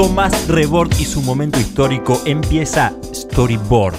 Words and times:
Tomás 0.00 0.48
Rebord 0.48 0.98
y 0.98 1.04
su 1.04 1.20
momento 1.20 1.60
histórico 1.60 2.22
empieza 2.24 2.94
Storyboard. 3.12 3.96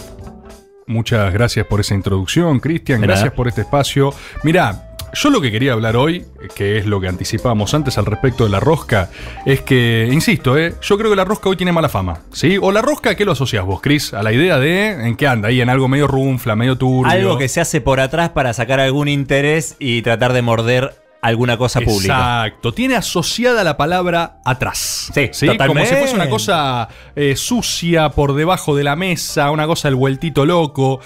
Muchas 0.88 1.32
gracias 1.32 1.68
por 1.68 1.80
esa 1.80 1.94
introducción, 1.94 2.60
Cristian. 2.60 3.02
Gracias 3.02 3.32
por 3.34 3.48
este 3.48 3.62
espacio. 3.62 4.12
Mirá, 4.42 4.96
yo 5.14 5.30
lo 5.30 5.40
que 5.40 5.52
quería 5.52 5.74
hablar 5.74 5.96
hoy, 5.98 6.26
que 6.56 6.80
es 6.80 6.88
lo 6.88 7.00
que 7.00 7.08
anticipábamos 7.08 7.76
antes 7.76 8.00
al 8.00 8.08
respecto 8.08 8.46
de 8.46 8.50
la 8.50 8.60
rosca, 8.60 9.12
es 9.46 9.62
que, 9.62 10.10
insisto, 10.12 10.58
¿eh? 10.58 10.74
yo 10.82 10.98
creo 10.98 11.12
que 11.12 11.16
la 11.16 11.24
rosca 11.24 11.50
hoy 11.50 11.56
tiene 11.56 11.72
mala 11.72 11.88
fama. 11.88 12.22
¿Sí? 12.34 12.58
O 12.60 12.72
la 12.72 12.82
rosca, 12.82 13.12
¿a 13.12 13.16
qué 13.16 13.24
lo 13.24 13.34
asocias 13.34 13.64
vos, 13.64 13.80
Chris? 13.80 14.16
A 14.16 14.24
la 14.24 14.34
idea 14.34 14.58
de 14.58 15.08
en 15.08 15.16
qué 15.16 15.28
anda, 15.28 15.50
ahí 15.50 15.62
en 15.62 15.70
algo 15.70 15.88
medio 15.88 16.08
runfla, 16.08 16.56
medio 16.56 16.80
turbio. 16.80 17.12
Algo 17.12 17.38
que 17.38 17.48
se 17.48 17.62
hace 17.62 17.80
por 17.80 18.00
atrás 18.00 18.32
para 18.32 18.54
sacar 18.54 18.80
algún 18.80 19.08
interés 19.08 19.76
y 19.78 20.02
tratar 20.02 20.34
de 20.34 20.42
morder 20.42 21.01
alguna 21.22 21.58
cosa 21.58 21.82
pública. 21.82 22.46
Exacto, 22.46 22.74
tiene 22.74 22.96
asociada 22.96 23.64
la 23.64 23.78
palabra 23.78 24.40
atrás. 24.44 25.12
Sí, 25.14 25.30
Como 25.40 25.52
totalmente. 25.54 25.90
si 25.90 25.96
fuese 25.96 26.16
una 26.16 26.30
cosa 26.30 26.88
eh, 27.16 27.36
sucia 27.36 28.10
por 28.10 28.34
debajo 28.34 28.76
de 28.76 28.84
la 28.84 28.96
mesa, 28.96 29.52
una 29.52 29.68
cosa 29.68 29.88
del 29.88 29.96
vueltito 29.96 30.46
loco. 30.46 31.00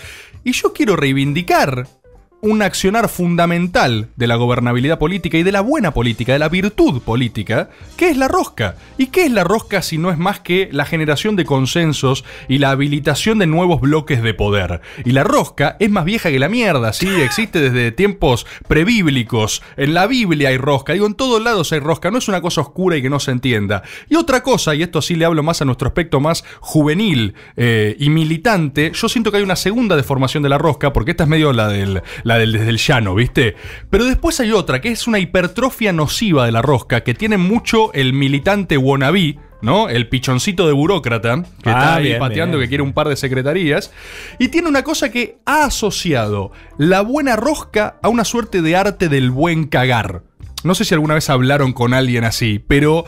Y 0.43 0.53
yo 0.53 0.73
quiero 0.73 0.95
reivindicar 0.95 1.87
un 2.41 2.61
accionar 2.61 3.09
fundamental 3.09 4.09
de 4.15 4.27
la 4.27 4.35
gobernabilidad 4.35 4.99
política 4.99 5.37
y 5.37 5.43
de 5.43 5.51
la 5.51 5.61
buena 5.61 5.91
política, 5.91 6.33
de 6.33 6.39
la 6.39 6.49
virtud 6.49 7.01
política, 7.01 7.69
que 7.97 8.09
es 8.09 8.17
la 8.17 8.27
rosca. 8.27 8.75
¿Y 8.97 9.07
qué 9.07 9.25
es 9.25 9.31
la 9.31 9.43
rosca 9.43 9.81
si 9.81 9.97
no 9.97 10.11
es 10.11 10.17
más 10.17 10.39
que 10.39 10.69
la 10.71 10.85
generación 10.85 11.35
de 11.35 11.45
consensos 11.45 12.23
y 12.47 12.59
la 12.59 12.71
habilitación 12.71 13.39
de 13.39 13.47
nuevos 13.47 13.81
bloques 13.81 14.21
de 14.21 14.33
poder? 14.33 14.81
Y 15.03 15.11
la 15.11 15.23
rosca 15.23 15.75
es 15.79 15.89
más 15.89 16.05
vieja 16.05 16.29
que 16.29 16.39
la 16.39 16.49
mierda, 16.49 16.93
¿sí? 16.93 17.07
Existe 17.21 17.59
desde 17.59 17.91
tiempos 17.91 18.45
prebíblicos. 18.67 19.63
En 19.77 19.93
la 19.93 20.07
Biblia 20.07 20.49
hay 20.49 20.57
rosca, 20.57 20.93
digo, 20.93 21.07
en 21.07 21.15
todos 21.15 21.41
lados 21.41 21.71
hay 21.71 21.79
rosca, 21.79 22.11
no 22.11 22.19
es 22.19 22.27
una 22.27 22.41
cosa 22.41 22.61
oscura 22.61 22.97
y 22.97 23.01
que 23.01 23.09
no 23.09 23.19
se 23.19 23.31
entienda. 23.31 23.83
Y 24.09 24.15
otra 24.15 24.43
cosa, 24.43 24.75
y 24.75 24.83
esto 24.83 25.01
sí 25.01 25.15
le 25.15 25.25
hablo 25.25 25.41
más 25.41 25.61
a 25.61 25.65
nuestro 25.65 25.87
aspecto 25.87 26.19
más 26.19 26.43
juvenil 26.59 27.33
eh, 27.55 27.95
y 27.99 28.09
militante, 28.09 28.91
yo 28.93 29.09
siento 29.09 29.31
que 29.31 29.37
hay 29.37 29.43
una 29.43 29.55
segunda 29.55 29.95
deformación 29.95 30.43
de 30.43 30.49
la 30.49 30.57
rosca, 30.57 30.93
porque 30.93 31.11
esta 31.11 31.23
es 31.23 31.29
medio 31.29 31.53
la 31.53 31.67
del, 31.67 32.01
la 32.25 32.37
del 32.39 32.51
desde 32.53 32.69
el 32.69 32.77
llano, 32.77 33.13
¿viste? 33.15 33.55
Pero 33.91 34.03
después 34.03 34.39
hay 34.39 34.51
otra, 34.51 34.81
que 34.81 34.89
es 34.89 35.05
una 35.07 35.19
hipertrofia 35.19 35.93
nociva 35.93 36.45
de 36.45 36.51
la 36.51 36.61
rosca, 36.63 37.01
que 37.03 37.13
tiene 37.13 37.37
mucho 37.37 37.93
el 37.93 38.13
militante 38.13 38.77
wannabe, 38.77 39.37
¿no? 39.61 39.89
El 39.89 40.09
pichoncito 40.09 40.65
de 40.65 40.73
burócrata, 40.73 41.43
que 41.61 41.69
Ah, 41.69 41.73
está 41.73 41.95
ahí 41.97 42.03
bien, 42.05 42.19
pateando, 42.19 42.57
bien. 42.57 42.65
que 42.65 42.69
quiere 42.69 42.81
un 42.83 42.93
par 42.93 43.09
de 43.09 43.15
secretarías. 43.15 43.91
Y 44.39 44.47
tiene 44.47 44.67
una 44.67 44.83
cosa 44.83 45.11
que 45.11 45.37
ha 45.45 45.65
asociado 45.65 46.51
la 46.79 47.01
buena 47.01 47.35
rosca 47.35 47.97
a 48.01 48.09
una 48.09 48.25
suerte 48.25 48.63
de 48.63 48.75
arte 48.75 49.07
del 49.07 49.29
buen 49.29 49.65
cagar. 49.67 50.23
No 50.63 50.73
sé 50.73 50.83
si 50.83 50.95
alguna 50.95 51.13
vez 51.13 51.29
hablaron 51.29 51.73
con 51.73 51.93
alguien 51.93 52.23
así, 52.23 52.57
pero 52.67 53.05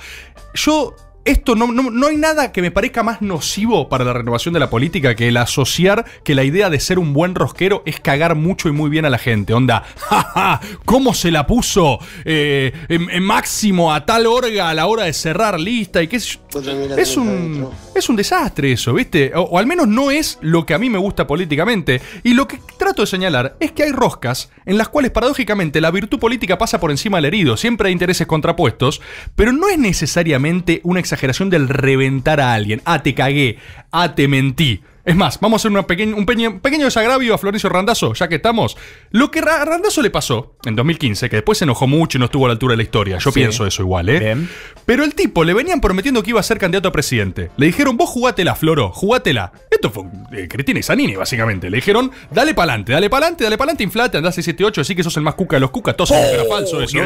yo. 0.53 0.95
Esto 1.27 1.57
no, 1.57 1.73
no, 1.73 1.91
no 1.91 2.07
hay 2.07 2.15
nada 2.15 2.53
que 2.53 2.61
me 2.61 2.71
parezca 2.71 3.03
más 3.03 3.21
nocivo 3.21 3.89
para 3.89 4.05
la 4.05 4.13
renovación 4.13 4.53
de 4.53 4.61
la 4.61 4.69
política 4.69 5.13
que 5.13 5.27
el 5.27 5.35
asociar 5.35 6.05
que 6.23 6.33
la 6.33 6.45
idea 6.45 6.69
de 6.69 6.79
ser 6.79 6.99
un 6.99 7.11
buen 7.11 7.35
rosquero 7.35 7.83
es 7.85 7.99
cagar 7.99 8.35
mucho 8.35 8.69
y 8.69 8.71
muy 8.71 8.89
bien 8.89 9.03
a 9.03 9.09
la 9.09 9.17
gente. 9.17 9.53
Onda, 9.53 9.83
jaja, 9.97 10.61
¿cómo 10.85 11.13
se 11.13 11.29
la 11.29 11.45
puso 11.45 11.99
eh, 12.23 12.71
en, 12.87 13.09
en 13.09 13.23
máximo 13.23 13.93
a 13.93 14.05
tal 14.05 14.25
orga 14.25 14.69
a 14.69 14.73
la 14.73 14.87
hora 14.87 15.03
de 15.03 15.11
cerrar 15.11 15.59
lista? 15.59 16.01
y 16.01 16.07
qué 16.07 16.17
sé 16.21 16.37
yo? 16.53 16.61
Es 16.97 17.17
un, 17.17 17.71
es 17.93 18.07
un 18.07 18.15
desastre 18.15 18.71
eso, 18.71 18.93
¿viste? 18.93 19.33
O, 19.35 19.41
o 19.41 19.59
al 19.59 19.67
menos 19.67 19.85
no 19.85 20.11
es 20.11 20.39
lo 20.39 20.65
que 20.65 20.75
a 20.75 20.77
mí 20.77 20.89
me 20.89 20.97
gusta 20.97 21.27
políticamente. 21.27 22.01
Y 22.23 22.35
lo 22.35 22.47
que 22.47 22.57
trato 22.77 23.01
de 23.01 23.07
señalar 23.07 23.57
es 23.59 23.73
que 23.73 23.83
hay 23.83 23.91
roscas 23.91 24.49
en 24.65 24.77
las 24.77 24.87
cuales 24.87 25.11
paradójicamente 25.11 25.81
la 25.81 25.91
virtud 25.91 26.19
política 26.19 26.57
pasa 26.57 26.79
por 26.79 26.89
encima 26.89 27.17
del 27.17 27.25
herido. 27.25 27.57
Siempre 27.57 27.87
hay 27.89 27.93
intereses 27.93 28.27
contrapuestos, 28.27 29.01
pero 29.35 29.51
no 29.51 29.67
es 29.67 29.77
necesariamente 29.77 30.79
una 30.83 31.01
exageración 31.01 31.16
del 31.49 31.69
reventar 31.69 32.39
a 32.39 32.53
alguien. 32.53 32.81
Ah, 32.85 33.03
te 33.03 33.13
cagué. 33.13 33.57
Ah, 33.91 34.15
te 34.15 34.27
mentí. 34.27 34.81
Es 35.07 35.15
más, 35.15 35.39
vamos 35.39 35.59
a 35.59 35.59
hacer 35.61 35.71
una 35.71 35.79
un 35.79 36.25
pequeño, 36.25 36.59
pequeño 36.61 36.83
desagravio 36.83 37.33
a 37.33 37.37
Florencio 37.37 37.69
Randazzo, 37.69 38.13
ya 38.13 38.27
que 38.27 38.35
estamos. 38.35 38.75
Lo 39.11 39.31
que 39.31 39.39
a 39.39 39.63
Randazzo 39.63 40.01
le 40.01 40.09
pasó 40.09 40.57
en 40.65 40.75
2015, 40.75 41.29
que 41.29 41.37
después 41.37 41.57
se 41.59 41.63
enojó 41.63 41.87
mucho 41.87 42.17
y 42.17 42.19
no 42.19 42.25
estuvo 42.25 42.43
a 42.43 42.49
la 42.49 42.51
altura 42.51 42.73
de 42.73 42.77
la 42.77 42.83
historia. 42.83 43.17
Yo 43.17 43.31
Sí. 43.31 43.39
pienso 43.39 43.65
eso 43.65 43.83
igual, 43.83 44.09
¿eh? 44.09 44.19
Bien. 44.19 44.49
Pero 44.85 45.05
el 45.05 45.15
tipo 45.15 45.45
le 45.45 45.53
venían 45.53 45.79
prometiendo 45.79 46.21
que 46.23 46.31
iba 46.31 46.41
a 46.41 46.43
ser 46.43 46.57
candidato 46.57 46.89
a 46.89 46.91
presidente. 46.91 47.51
Le 47.55 47.67
dijeron, 47.67 47.95
vos 47.95 48.09
jugátela, 48.09 48.53
Floro, 48.55 48.89
jugátela. 48.91 49.53
Esto 49.71 49.91
fue 49.91 50.03
eh, 50.33 50.49
Cristina 50.49 50.81
y 50.81 50.83
Zanini, 50.83 51.15
básicamente. 51.15 51.69
Le 51.69 51.77
dijeron, 51.77 52.11
dale 52.29 52.53
pa'lante, 52.53 52.91
dale 52.91 53.09
pa'lante, 53.09 53.45
dale 53.45 53.57
pa'lante, 53.57 53.83
inflate, 53.85 54.17
andás 54.17 54.35
678, 54.35 54.81
así 54.81 54.93
que 54.93 55.03
sos 55.03 55.15
el 55.15 55.23
más 55.23 55.35
cuca 55.35 55.55
de 55.55 55.61
los 55.61 55.71
cucas. 55.71 55.95
Todos 55.95 56.11
que 56.11 56.17
era 56.17 56.43
falso 56.43 56.81
eso. 56.81 56.97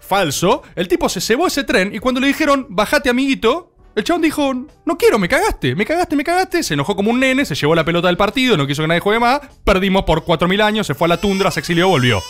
Falso. 0.00 0.64
El 0.76 0.86
tipo 0.86 1.08
se 1.08 1.22
cebó 1.22 1.46
ese 1.46 1.64
tren 1.64 1.94
y 1.94 1.98
cuando 1.98 2.20
le 2.20 2.26
dijeron, 2.26 2.66
bajate, 2.68 3.08
amiguito. 3.08 3.72
El 4.00 4.04
chabón 4.04 4.22
dijo, 4.22 4.54
no 4.86 4.96
quiero, 4.96 5.18
me 5.18 5.28
cagaste, 5.28 5.74
me 5.74 5.84
cagaste, 5.84 6.16
me 6.16 6.24
cagaste. 6.24 6.62
Se 6.62 6.72
enojó 6.72 6.96
como 6.96 7.10
un 7.10 7.20
nene, 7.20 7.44
se 7.44 7.54
llevó 7.54 7.74
la 7.74 7.84
pelota 7.84 8.06
del 8.06 8.16
partido, 8.16 8.56
no 8.56 8.66
quiso 8.66 8.82
que 8.82 8.88
nadie 8.88 9.00
juegue 9.00 9.20
más. 9.20 9.42
Perdimos 9.62 10.04
por 10.04 10.24
4.000 10.24 10.62
años, 10.62 10.86
se 10.86 10.94
fue 10.94 11.04
a 11.04 11.10
la 11.10 11.20
tundra, 11.20 11.50
se 11.50 11.60
exilió, 11.60 11.86
volvió. 11.86 12.22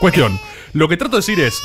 Cuestión, 0.00 0.36
lo 0.72 0.88
que 0.88 0.96
trato 0.96 1.14
de 1.14 1.20
decir 1.20 1.38
es, 1.38 1.62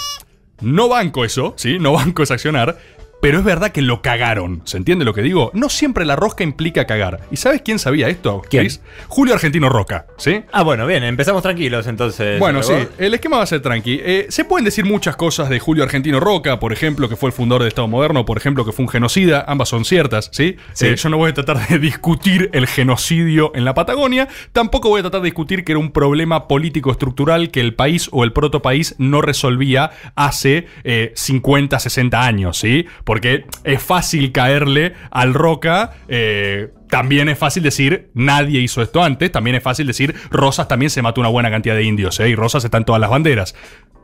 no 0.61 0.89
banco 0.89 1.25
eso, 1.25 1.55
¿sí? 1.57 1.79
No 1.79 1.93
banco 1.93 2.21
ese 2.21 2.35
accionar, 2.35 2.77
pero 3.21 3.39
es 3.39 3.43
verdad 3.43 3.71
que 3.71 3.81
lo 3.81 4.01
cagaron. 4.01 4.61
¿Se 4.65 4.77
entiende 4.77 5.05
lo 5.05 5.13
que 5.13 5.21
digo? 5.21 5.51
No 5.53 5.69
siempre 5.69 6.05
la 6.05 6.15
rosca 6.15 6.43
implica 6.43 6.85
cagar. 6.85 7.21
¿Y 7.31 7.37
sabes 7.37 7.61
quién 7.61 7.79
sabía 7.79 8.07
esto? 8.09 8.41
¿Quién? 8.49 8.63
Chris? 8.63 8.81
Julio 9.07 9.33
Argentino 9.33 9.69
Roca, 9.69 10.07
¿sí? 10.17 10.43
Ah, 10.51 10.63
bueno, 10.63 10.85
bien, 10.85 11.03
empezamos 11.03 11.41
tranquilos 11.41 11.87
entonces. 11.87 12.39
Bueno, 12.39 12.63
sí, 12.63 12.73
el 12.97 13.13
esquema 13.13 13.37
va 13.37 13.43
a 13.43 13.47
ser 13.47 13.61
tranqui. 13.61 13.99
Eh, 14.03 14.27
se 14.29 14.45
pueden 14.45 14.65
decir 14.65 14.85
muchas 14.85 15.15
cosas 15.15 15.49
de 15.49 15.59
Julio 15.59 15.83
Argentino 15.83 16.19
Roca, 16.19 16.59
por 16.59 16.73
ejemplo, 16.73 17.09
que 17.09 17.15
fue 17.15 17.29
el 17.29 17.33
fundador 17.33 17.63
del 17.63 17.69
Estado 17.69 17.87
moderno, 17.87 18.25
por 18.25 18.37
ejemplo, 18.37 18.65
que 18.65 18.71
fue 18.71 18.83
un 18.83 18.89
genocida, 18.89 19.43
ambas 19.47 19.69
son 19.69 19.85
ciertas, 19.85 20.29
¿sí? 20.31 20.57
Sí. 20.73 20.87
Eh, 20.87 20.95
yo 20.95 21.09
no 21.09 21.17
voy 21.17 21.31
a 21.31 21.33
tratar 21.33 21.67
de 21.67 21.79
discutir 21.79 22.49
el 22.53 22.67
genocidio 22.67 23.51
en 23.55 23.65
la 23.65 23.73
Patagonia, 23.73 24.27
tampoco 24.53 24.89
voy 24.89 24.99
a 24.99 25.03
tratar 25.03 25.21
de 25.21 25.25
discutir 25.25 25.63
que 25.63 25.73
era 25.73 25.79
un 25.79 25.91
problema 25.91 26.47
político 26.47 26.91
estructural 26.91 27.51
que 27.51 27.59
el 27.59 27.73
país 27.73 28.09
o 28.11 28.23
el 28.23 28.33
protopaís 28.33 28.95
no 28.97 29.21
resolvía 29.21 29.91
hace 30.15 30.67
eh, 30.83 31.11
50, 31.15 31.79
60 31.79 32.21
años, 32.21 32.57
¿sí? 32.57 32.85
Porque 33.09 33.45
es 33.63 33.81
fácil 33.81 34.31
caerle 34.31 34.93
al 35.09 35.33
Roca. 35.33 35.93
eh, 36.07 36.69
también 36.91 37.27
es 37.27 37.39
fácil 37.39 37.63
decir, 37.63 38.11
nadie 38.13 38.59
hizo 38.59 38.83
esto 38.83 39.01
antes. 39.01 39.31
También 39.31 39.55
es 39.55 39.63
fácil 39.63 39.87
decir, 39.87 40.13
Rosas 40.29 40.67
también 40.67 40.91
se 40.91 41.01
mató 41.01 41.19
una 41.19 41.31
buena 41.31 41.49
cantidad 41.49 41.73
de 41.73 41.81
indios, 41.81 42.19
¿eh? 42.19 42.29
Y 42.29 42.35
Rosas 42.35 42.63
está 42.65 42.77
en 42.77 42.85
todas 42.85 43.01
las 43.01 43.09
banderas. 43.09 43.55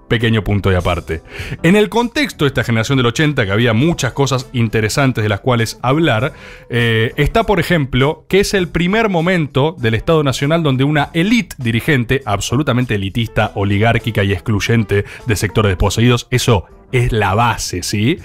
Pequeño 0.07 0.43
punto 0.43 0.71
y 0.71 0.75
aparte. 0.75 1.21
En 1.61 1.75
el 1.75 1.89
contexto 1.89 2.45
de 2.45 2.47
esta 2.47 2.63
generación 2.63 2.97
del 2.97 3.05
80, 3.05 3.45
que 3.45 3.51
había 3.51 3.73
muchas 3.73 4.13
cosas 4.13 4.49
interesantes 4.53 5.23
de 5.23 5.29
las 5.29 5.39
cuales 5.39 5.77
hablar, 5.83 6.33
eh, 6.71 7.13
está, 7.15 7.43
por 7.43 7.59
ejemplo, 7.59 8.25
que 8.27 8.39
es 8.39 8.55
el 8.55 8.69
primer 8.69 9.09
momento 9.09 9.75
del 9.77 9.93
Estado 9.93 10.23
Nacional 10.23 10.63
donde 10.63 10.83
una 10.83 11.11
élite 11.13 11.55
dirigente, 11.59 12.23
absolutamente 12.25 12.95
elitista, 12.95 13.51
oligárquica 13.53 14.23
y 14.23 14.31
excluyente 14.31 15.05
de 15.27 15.35
sectores 15.35 15.69
desposeídos, 15.69 16.27
eso 16.31 16.65
es 16.97 17.11
la 17.11 17.33
base, 17.35 17.83
¿sí? 17.83 18.17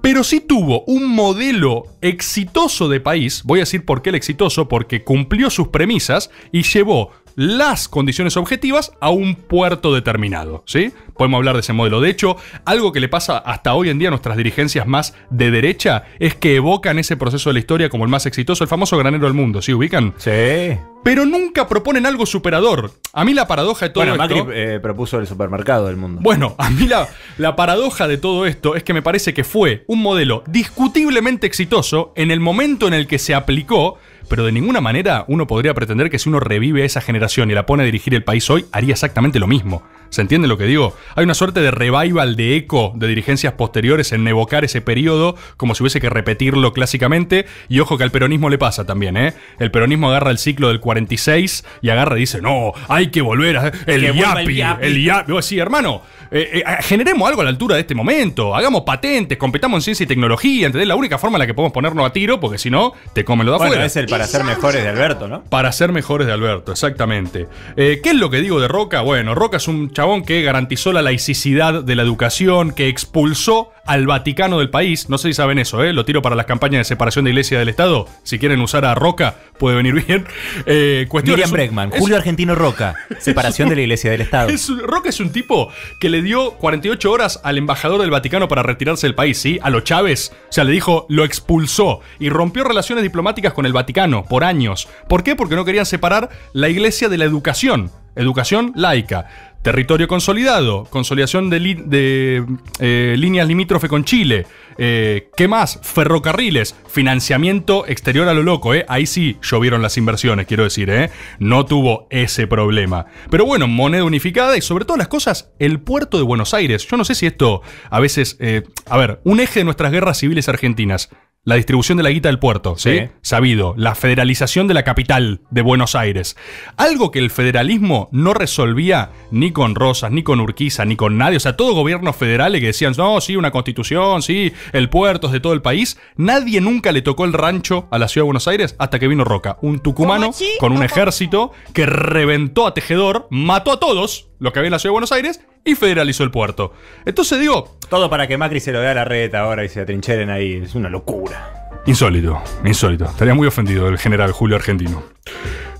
Pero 0.00 0.24
sí 0.24 0.40
tuvo 0.40 0.84
un 0.86 1.08
modelo 1.08 1.84
exitoso 2.00 2.88
de 2.88 3.00
país, 3.00 3.42
voy 3.44 3.60
a 3.60 3.62
decir 3.62 3.84
por 3.84 4.02
qué 4.02 4.10
el 4.10 4.16
exitoso, 4.16 4.68
porque 4.68 5.04
cumplió 5.04 5.50
sus 5.50 5.68
premisas 5.68 6.30
y 6.50 6.62
llevó 6.62 7.10
las 7.36 7.88
condiciones 7.88 8.36
objetivas 8.36 8.92
a 9.00 9.10
un 9.10 9.34
puerto 9.34 9.94
determinado, 9.94 10.62
¿sí? 10.66 10.92
Podemos 11.16 11.38
hablar 11.38 11.54
de 11.54 11.60
ese 11.60 11.72
modelo. 11.72 12.00
De 12.00 12.10
hecho, 12.10 12.36
algo 12.64 12.92
que 12.92 13.00
le 13.00 13.08
pasa 13.08 13.38
hasta 13.38 13.74
hoy 13.74 13.90
en 13.90 13.98
día 13.98 14.08
a 14.08 14.10
nuestras 14.10 14.36
dirigencias 14.36 14.86
más 14.86 15.14
de 15.30 15.50
derecha 15.50 16.04
es 16.18 16.34
que 16.34 16.56
evocan 16.56 16.98
ese 16.98 17.16
proceso 17.16 17.50
de 17.50 17.54
la 17.54 17.60
historia 17.60 17.88
como 17.88 18.04
el 18.04 18.10
más 18.10 18.26
exitoso, 18.26 18.64
el 18.64 18.68
famoso 18.68 18.96
granero 18.96 19.24
del 19.24 19.34
mundo, 19.34 19.62
¿sí 19.62 19.72
ubican? 19.72 20.14
Sí. 20.16 20.78
Pero 21.04 21.26
nunca 21.26 21.66
proponen 21.66 22.06
algo 22.06 22.26
superador. 22.26 22.92
A 23.12 23.24
mí 23.24 23.34
la 23.34 23.48
paradoja 23.48 23.86
de 23.86 23.90
todo 23.90 24.04
Bueno, 24.04 24.22
esto... 24.22 24.36
Macri 24.36 24.54
eh, 24.54 24.80
propuso 24.80 25.18
el 25.18 25.26
supermercado 25.26 25.88
del 25.88 25.96
mundo. 25.96 26.20
Bueno, 26.22 26.54
a 26.58 26.70
mí 26.70 26.86
la, 26.86 27.08
la 27.38 27.56
paradoja 27.56 28.06
de 28.06 28.18
todo 28.18 28.46
esto 28.46 28.76
es 28.76 28.84
que 28.84 28.94
me 28.94 29.02
parece 29.02 29.34
que 29.34 29.42
fue 29.42 29.84
un 29.88 30.00
modelo 30.00 30.44
discutiblemente 30.46 31.46
exitoso 31.46 32.12
en 32.14 32.30
el 32.30 32.38
momento 32.38 32.86
en 32.86 32.94
el 32.94 33.08
que 33.08 33.18
se 33.18 33.34
aplicó, 33.34 33.98
pero 34.32 34.46
de 34.46 34.52
ninguna 34.52 34.80
manera 34.80 35.26
uno 35.28 35.46
podría 35.46 35.74
pretender 35.74 36.08
que 36.08 36.18
si 36.18 36.30
uno 36.30 36.40
revive 36.40 36.80
a 36.80 36.86
esa 36.86 37.02
generación 37.02 37.50
y 37.50 37.54
la 37.54 37.66
pone 37.66 37.82
a 37.82 37.84
dirigir 37.84 38.14
el 38.14 38.24
país 38.24 38.48
hoy, 38.48 38.64
haría 38.72 38.92
exactamente 38.92 39.38
lo 39.38 39.46
mismo. 39.46 39.82
¿Se 40.08 40.20
entiende 40.20 40.46
lo 40.46 40.58
que 40.58 40.64
digo? 40.64 40.94
Hay 41.16 41.24
una 41.24 41.32
suerte 41.32 41.60
de 41.60 41.70
revival 41.70 42.36
de 42.36 42.56
eco 42.56 42.92
de 42.94 43.08
dirigencias 43.08 43.54
posteriores 43.54 44.12
en 44.12 44.28
evocar 44.28 44.62
ese 44.62 44.82
periodo 44.82 45.36
como 45.56 45.74
si 45.74 45.82
hubiese 45.82 46.02
que 46.02 46.10
repetirlo 46.10 46.74
clásicamente. 46.74 47.46
Y 47.70 47.80
ojo 47.80 47.96
que 47.96 48.04
al 48.04 48.10
peronismo 48.10 48.50
le 48.50 48.58
pasa 48.58 48.84
también, 48.84 49.16
¿eh? 49.16 49.32
El 49.58 49.70
peronismo 49.70 50.10
agarra 50.10 50.30
el 50.30 50.36
ciclo 50.36 50.68
del 50.68 50.80
46 50.80 51.64
y 51.80 51.88
agarra 51.88 52.18
y 52.18 52.20
dice, 52.20 52.42
no, 52.42 52.72
hay 52.88 53.10
que 53.10 53.22
volver 53.22 53.56
a... 53.56 53.68
El 53.68 54.00
Que 54.00 54.08
el 54.08 54.14
yapi, 54.14 54.54
yapi". 54.54 54.86
el 54.86 55.02
yapi. 55.02 55.32
Vos 55.32 55.46
decís, 55.48 55.62
hermano, 55.62 56.02
eh, 56.30 56.62
eh, 56.66 56.82
generemos 56.82 57.26
algo 57.26 57.40
a 57.40 57.44
la 57.44 57.50
altura 57.50 57.76
de 57.76 57.80
este 57.80 57.94
momento. 57.94 58.54
Hagamos 58.54 58.82
patentes, 58.82 59.38
competamos 59.38 59.78
en 59.78 59.82
ciencia 59.82 60.04
y 60.04 60.06
tecnología. 60.06 60.66
¿Entendés? 60.66 60.88
La 60.88 60.96
única 60.96 61.16
forma 61.16 61.38
en 61.38 61.40
la 61.40 61.46
que 61.46 61.54
podemos 61.54 61.72
ponernos 61.72 62.04
a 62.06 62.12
tiro, 62.12 62.38
porque 62.38 62.58
si 62.58 62.68
no, 62.68 62.92
te 63.14 63.24
comen 63.24 63.46
lo 63.46 63.52
de 63.52 63.58
bueno, 63.58 63.72
afuera. 63.72 63.86
es 63.86 63.96
el 63.96 64.06
para 64.22 64.32
ser 64.32 64.44
mejores 64.44 64.82
de 64.82 64.88
Alberto, 64.88 65.28
¿no? 65.28 65.42
Para 65.44 65.72
ser 65.72 65.92
mejores 65.92 66.26
de 66.26 66.32
Alberto, 66.32 66.72
exactamente. 66.72 67.48
Eh, 67.76 68.00
¿Qué 68.02 68.10
es 68.10 68.16
lo 68.16 68.30
que 68.30 68.40
digo 68.40 68.60
de 68.60 68.68
Roca? 68.68 69.00
Bueno, 69.00 69.34
Roca 69.34 69.56
es 69.56 69.68
un 69.68 69.92
chabón 69.92 70.24
que 70.24 70.42
garantizó 70.42 70.92
la 70.92 71.02
laicidad 71.02 71.82
de 71.82 71.96
la 71.96 72.02
educación, 72.02 72.72
que 72.72 72.88
expulsó 72.88 73.70
al 73.84 74.06
Vaticano 74.06 74.58
del 74.58 74.70
país. 74.70 75.08
No 75.08 75.18
sé 75.18 75.28
si 75.28 75.34
saben 75.34 75.58
eso, 75.58 75.82
¿eh? 75.82 75.92
Lo 75.92 76.04
tiro 76.04 76.22
para 76.22 76.36
las 76.36 76.46
campañas 76.46 76.80
de 76.80 76.84
separación 76.84 77.24
de 77.24 77.30
iglesia 77.30 77.58
del 77.58 77.68
Estado. 77.68 78.06
Si 78.22 78.38
quieren 78.38 78.60
usar 78.60 78.84
a 78.84 78.94
Roca, 78.94 79.36
puede 79.58 79.76
venir 79.76 80.04
bien. 80.04 80.26
Eh, 80.66 81.06
cuestión, 81.08 81.36
Miriam 81.36 81.50
Bregman, 81.50 81.90
Julio 81.90 82.16
Argentino 82.16 82.54
Roca, 82.54 82.94
separación 83.18 83.68
de 83.68 83.76
la 83.76 83.82
Iglesia 83.82 84.10
del 84.10 84.20
Estado. 84.20 84.48
es 84.48 84.68
Roca 84.68 85.08
es 85.08 85.18
un 85.18 85.32
tipo 85.32 85.70
que 85.98 86.08
le 86.08 86.22
dio 86.22 86.52
48 86.52 87.10
horas 87.10 87.40
al 87.42 87.58
embajador 87.58 88.00
del 88.00 88.10
Vaticano 88.10 88.48
para 88.48 88.62
retirarse 88.62 89.06
del 89.06 89.14
país, 89.14 89.38
¿sí? 89.38 89.58
A 89.62 89.70
lo 89.70 89.80
Chávez. 89.80 90.32
O 90.48 90.52
sea, 90.52 90.64
le 90.64 90.72
dijo, 90.72 91.06
lo 91.08 91.24
expulsó 91.24 92.00
y 92.18 92.28
rompió 92.28 92.64
relaciones 92.64 93.02
diplomáticas 93.02 93.52
con 93.52 93.66
el 93.66 93.72
Vaticano 93.72 94.24
por 94.24 94.44
años. 94.44 94.88
¿Por 95.08 95.24
qué? 95.24 95.36
Porque 95.36 95.56
no 95.56 95.64
querían 95.64 95.86
separar 95.86 96.28
la 96.52 96.68
iglesia 96.68 97.08
de 97.08 97.18
la 97.18 97.24
educación. 97.24 97.90
Educación 98.14 98.72
laica. 98.76 99.51
Territorio 99.62 100.08
consolidado, 100.08 100.86
consolidación 100.90 101.48
de, 101.48 102.44
eh, 102.80 103.14
líneas 103.16 103.46
limítrofe 103.46 103.88
con 103.88 104.04
Chile. 104.04 104.44
Eh, 104.76 105.30
¿Qué 105.36 105.46
más? 105.46 105.78
Ferrocarriles, 105.82 106.74
financiamiento 106.88 107.86
exterior 107.86 108.26
a 108.26 108.34
lo 108.34 108.42
loco, 108.42 108.74
¿eh? 108.74 108.84
Ahí 108.88 109.06
sí 109.06 109.36
llovieron 109.40 109.80
las 109.80 109.96
inversiones, 109.96 110.46
quiero 110.46 110.64
decir, 110.64 110.90
¿eh? 110.90 111.10
No 111.38 111.64
tuvo 111.64 112.08
ese 112.10 112.48
problema. 112.48 113.06
Pero 113.30 113.46
bueno, 113.46 113.68
moneda 113.68 114.02
unificada 114.02 114.56
y 114.56 114.62
sobre 114.62 114.84
todas 114.84 114.98
las 114.98 115.08
cosas, 115.08 115.52
el 115.60 115.78
puerto 115.80 116.16
de 116.16 116.24
Buenos 116.24 116.54
Aires. 116.54 116.84
Yo 116.88 116.96
no 116.96 117.04
sé 117.04 117.14
si 117.14 117.26
esto 117.26 117.62
a 117.88 118.00
veces. 118.00 118.36
eh, 118.40 118.62
a 118.86 118.98
ver, 118.98 119.20
un 119.22 119.38
eje 119.38 119.60
de 119.60 119.64
nuestras 119.64 119.92
guerras 119.92 120.18
civiles 120.18 120.48
argentinas. 120.48 121.08
La 121.44 121.56
distribución 121.56 121.98
de 121.98 122.04
la 122.04 122.10
guita 122.10 122.28
del 122.28 122.38
puerto, 122.38 122.76
¿sí? 122.78 123.00
Sí. 123.00 123.08
Sabido. 123.20 123.74
La 123.76 123.96
federalización 123.96 124.68
de 124.68 124.74
la 124.74 124.84
capital 124.84 125.40
de 125.50 125.62
Buenos 125.62 125.96
Aires. 125.96 126.36
Algo 126.76 127.10
que 127.10 127.18
el 127.18 127.32
federalismo 127.32 128.08
no 128.12 128.32
resolvía 128.32 129.10
ni 129.32 129.50
con 129.50 129.74
Rosas, 129.74 130.12
ni 130.12 130.22
con 130.22 130.38
Urquiza, 130.38 130.84
ni 130.84 130.94
con 130.94 131.18
nadie. 131.18 131.38
O 131.38 131.40
sea, 131.40 131.56
todo 131.56 131.74
gobiernos 131.74 132.14
federales 132.14 132.60
que 132.60 132.68
decían, 132.68 132.94
no, 132.96 133.20
sí, 133.20 133.34
una 133.34 133.50
constitución, 133.50 134.22
sí, 134.22 134.52
el 134.72 134.88
puerto 134.88 135.26
es 135.26 135.32
de 135.32 135.40
todo 135.40 135.52
el 135.52 135.62
país. 135.62 135.98
Nadie 136.14 136.60
nunca 136.60 136.92
le 136.92 137.02
tocó 137.02 137.24
el 137.24 137.32
rancho 137.32 137.88
a 137.90 137.98
la 137.98 138.06
ciudad 138.06 138.22
de 138.22 138.26
Buenos 138.26 138.46
Aires 138.46 138.76
hasta 138.78 139.00
que 139.00 139.08
vino 139.08 139.24
Roca, 139.24 139.58
un 139.62 139.80
tucumano 139.80 140.30
con 140.60 140.70
un 140.70 140.84
ejército 140.84 141.50
que 141.74 141.86
reventó 141.86 142.68
a 142.68 142.74
Tejedor, 142.74 143.26
mató 143.30 143.72
a 143.72 143.80
todos 143.80 144.28
los 144.38 144.52
que 144.52 144.60
había 144.60 144.68
en 144.68 144.72
la 144.72 144.78
ciudad 144.78 144.90
de 144.90 144.94
Buenos 144.94 145.10
Aires 145.10 145.40
y 145.64 145.74
federalizó 145.74 146.24
el 146.24 146.30
puerto. 146.30 146.72
Entonces 147.04 147.40
digo, 147.40 147.76
Todo 147.88 148.08
para 148.08 148.26
que 148.26 148.38
Macri 148.38 148.60
se 148.60 148.72
lo 148.72 148.80
dé 148.80 148.88
a 148.88 148.94
la 148.94 149.04
reta 149.04 149.40
ahora 149.40 149.64
y 149.64 149.68
se 149.68 149.80
atrincheren 149.80 150.30
ahí. 150.30 150.62
Es 150.64 150.74
una 150.74 150.88
locura. 150.88 151.70
Insólito, 151.86 152.42
insólito. 152.64 153.04
Estaría 153.04 153.34
muy 153.34 153.46
ofendido 153.46 153.88
el 153.88 153.98
general 153.98 154.32
Julio 154.32 154.56
Argentino. 154.56 155.02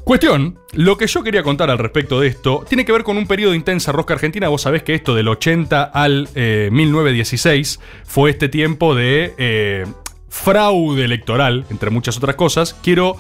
Cuestión, 0.05 0.59
lo 0.73 0.99
que 0.99 1.07
yo 1.07 1.23
quería 1.23 1.45
contar 1.45 1.71
al 1.71 1.79
respecto 1.79 2.21
de 2.21 2.27
esto 2.27 2.65
tiene 2.69 2.85
que 2.85 2.91
ver 2.91 3.05
con 3.05 3.17
un 3.17 3.29
periodo 3.29 3.53
de 3.53 3.59
intensa 3.59 3.93
rosca 3.93 4.15
argentina. 4.15 4.49
Vos 4.49 4.63
sabés 4.63 4.83
que 4.83 4.95
esto 4.95 5.15
del 5.15 5.29
80 5.29 5.85
al 5.85 6.29
eh, 6.35 6.71
1916 6.73 7.79
fue 8.05 8.31
este 8.31 8.49
tiempo 8.49 8.97
de 8.97 9.33
eh, 9.39 9.87
fraude 10.29 11.05
electoral, 11.05 11.67
entre 11.71 11.91
muchas 11.91 12.17
otras 12.17 12.35
cosas. 12.35 12.75
Quiero 12.83 13.17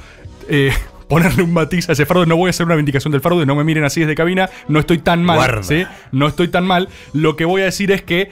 eh, 0.48 0.72
ponerle 1.12 1.42
un 1.42 1.52
matiz 1.52 1.90
a 1.90 1.92
ese 1.92 2.06
fraude. 2.06 2.26
No 2.26 2.38
voy 2.38 2.48
a 2.48 2.50
hacer 2.50 2.64
una 2.64 2.74
vindicación 2.74 3.12
del 3.12 3.20
fraude, 3.20 3.44
no 3.44 3.54
me 3.54 3.64
miren 3.64 3.84
así 3.84 4.00
desde 4.00 4.14
cabina. 4.14 4.48
No 4.68 4.80
estoy 4.80 4.96
tan 4.96 5.22
mal, 5.22 5.36
Guarda. 5.36 5.62
¿sí? 5.62 5.84
No 6.10 6.26
estoy 6.26 6.48
tan 6.48 6.66
mal. 6.66 6.88
Lo 7.12 7.36
que 7.36 7.44
voy 7.44 7.60
a 7.60 7.66
decir 7.66 7.92
es 7.92 8.00
que 8.00 8.30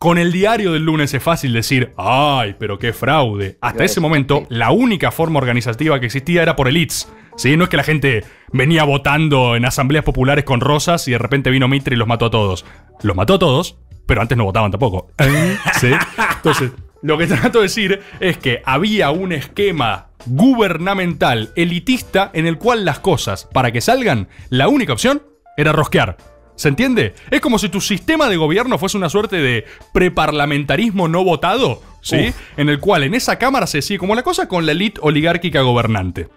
con 0.00 0.18
el 0.18 0.32
diario 0.32 0.72
del 0.72 0.82
lunes 0.82 1.14
es 1.14 1.22
fácil 1.22 1.52
decir, 1.52 1.92
ay, 1.96 2.56
pero 2.58 2.80
qué 2.80 2.92
fraude. 2.92 3.58
Hasta 3.60 3.84
ese 3.84 4.00
momento, 4.00 4.44
la 4.48 4.72
única 4.72 5.12
forma 5.12 5.38
organizativa 5.38 6.00
que 6.00 6.06
existía 6.06 6.42
era 6.42 6.56
por 6.56 6.66
elites. 6.66 7.08
¿Sí? 7.36 7.56
No 7.56 7.64
es 7.64 7.70
que 7.70 7.76
la 7.76 7.84
gente 7.84 8.24
venía 8.52 8.82
votando 8.82 9.54
en 9.54 9.64
asambleas 9.64 10.04
populares 10.04 10.44
con 10.44 10.60
rosas 10.60 11.06
y 11.06 11.12
de 11.12 11.18
repente 11.18 11.50
vino 11.50 11.68
Mitre 11.68 11.94
y 11.94 11.98
los 11.98 12.08
mató 12.08 12.26
a 12.26 12.30
todos. 12.30 12.64
Los 13.02 13.14
mató 13.14 13.34
a 13.34 13.38
todos, 13.38 13.78
pero 14.06 14.20
antes 14.20 14.36
no 14.36 14.44
votaban 14.44 14.72
tampoco. 14.72 15.12
¿Sí? 15.80 15.92
Entonces, 16.38 16.72
lo 17.06 17.16
que 17.16 17.28
trato 17.28 17.58
de 17.58 17.64
decir 17.64 18.00
es 18.18 18.36
que 18.36 18.62
había 18.64 19.12
un 19.12 19.30
esquema 19.30 20.08
gubernamental 20.26 21.52
elitista 21.54 22.30
en 22.34 22.46
el 22.46 22.58
cual 22.58 22.84
las 22.84 22.98
cosas, 22.98 23.48
para 23.52 23.70
que 23.70 23.80
salgan, 23.80 24.26
la 24.50 24.66
única 24.66 24.92
opción 24.92 25.22
era 25.56 25.70
rosquear. 25.70 26.16
¿Se 26.56 26.68
entiende? 26.68 27.14
Es 27.30 27.40
como 27.40 27.60
si 27.60 27.68
tu 27.68 27.80
sistema 27.80 28.28
de 28.28 28.36
gobierno 28.36 28.76
fuese 28.76 28.96
una 28.96 29.08
suerte 29.08 29.36
de 29.36 29.66
preparlamentarismo 29.92 31.06
no 31.06 31.22
votado, 31.22 31.80
¿sí? 32.00 32.32
En 32.56 32.68
el 32.68 32.80
cual 32.80 33.04
en 33.04 33.14
esa 33.14 33.38
cámara 33.38 33.68
se 33.68 33.78
decide 33.78 33.98
como 33.98 34.16
la 34.16 34.24
cosa 34.24 34.48
con 34.48 34.66
la 34.66 34.72
elite 34.72 35.00
oligárquica 35.00 35.60
gobernante. 35.60 36.28